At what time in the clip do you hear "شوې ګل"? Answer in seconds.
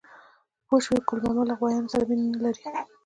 0.85-1.19